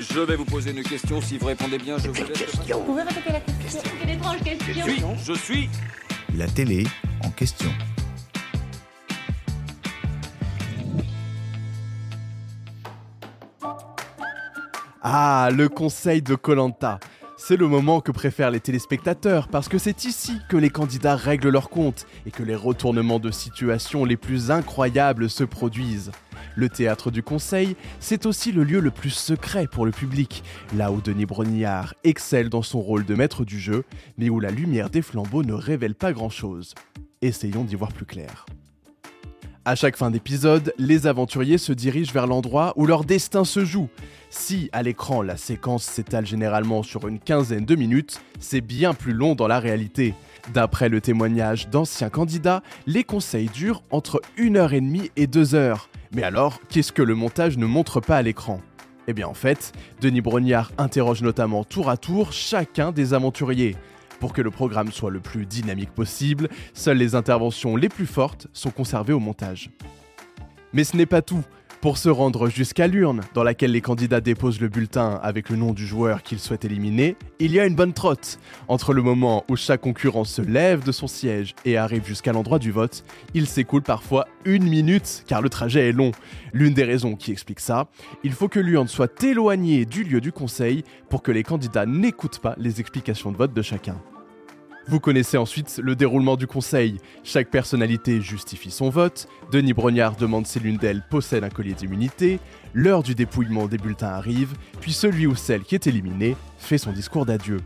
[0.00, 1.20] Je vais vous poser une question.
[1.20, 2.56] Si vous répondez bien, je vous laisse.
[2.72, 5.04] Vous pouvez répéter la question Quelle étrange question Je suis.
[5.22, 5.70] Je suis.
[6.36, 6.86] La télé
[7.22, 7.70] en question.
[15.02, 16.98] Ah, le conseil de Colanta.
[17.36, 21.50] C'est le moment que préfèrent les téléspectateurs parce que c'est ici que les candidats règlent
[21.50, 26.10] leurs comptes et que les retournements de situation les plus incroyables se produisent.
[26.56, 30.42] Le théâtre du conseil, c'est aussi le lieu le plus secret pour le public,
[30.74, 33.84] là où Denis Brognard excelle dans son rôle de maître du jeu,
[34.18, 36.74] mais où la lumière des flambeaux ne révèle pas grand-chose.
[37.22, 38.46] Essayons d'y voir plus clair.
[39.66, 43.90] À chaque fin d'épisode, les aventuriers se dirigent vers l'endroit où leur destin se joue.
[44.30, 49.12] Si à l'écran la séquence s'étale généralement sur une quinzaine de minutes, c'est bien plus
[49.12, 50.14] long dans la réalité.
[50.54, 55.89] D'après le témoignage d'anciens candidats, les conseils durent entre 1h30 et 2 heures.
[56.12, 58.60] Mais alors, qu'est-ce que le montage ne montre pas à l'écran?
[59.06, 63.76] Eh bien en fait, Denis Brognard interroge notamment tour à tour chacun des aventuriers.
[64.18, 68.48] Pour que le programme soit le plus dynamique possible, seules les interventions les plus fortes
[68.52, 69.70] sont conservées au montage.
[70.72, 71.44] Mais ce n'est pas tout.
[71.80, 75.72] Pour se rendre jusqu'à l'urne, dans laquelle les candidats déposent le bulletin avec le nom
[75.72, 78.38] du joueur qu'ils souhaitent éliminer, il y a une bonne trotte.
[78.68, 82.58] Entre le moment où chaque concurrent se lève de son siège et arrive jusqu'à l'endroit
[82.58, 86.10] du vote, il s'écoule parfois une minute, car le trajet est long.
[86.52, 87.88] L'une des raisons qui explique ça,
[88.24, 92.40] il faut que l'urne soit éloignée du lieu du conseil pour que les candidats n'écoutent
[92.40, 93.96] pas les explications de vote de chacun.
[94.90, 96.98] Vous connaissez ensuite le déroulement du conseil.
[97.22, 102.40] Chaque personnalité justifie son vote, Denis Brognard demande si l'une d'elles possède un collier d'immunité,
[102.74, 106.90] l'heure du dépouillement des bulletins arrive, puis celui ou celle qui est éliminé fait son
[106.90, 107.58] discours d'adieu.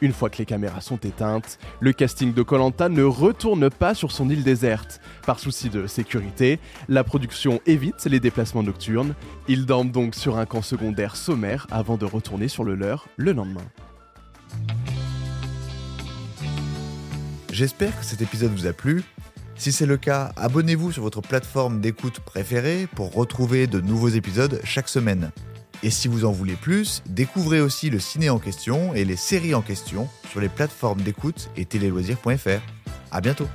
[0.00, 4.10] Une fois que les caméras sont éteintes, le casting de Colanta ne retourne pas sur
[4.10, 5.00] son île déserte.
[5.24, 9.14] Par souci de sécurité, la production évite les déplacements nocturnes.
[9.46, 13.32] Ils dorment donc sur un camp secondaire sommaire avant de retourner sur le leur le
[13.32, 13.62] lendemain.
[17.56, 19.02] J'espère que cet épisode vous a plu.
[19.54, 24.60] Si c'est le cas, abonnez-vous sur votre plateforme d'écoute préférée pour retrouver de nouveaux épisodes
[24.62, 25.30] chaque semaine.
[25.82, 29.54] Et si vous en voulez plus, découvrez aussi le ciné en question et les séries
[29.54, 32.60] en question sur les plateformes d'écoute et téléloisirs.fr.
[33.10, 33.48] À bientôt!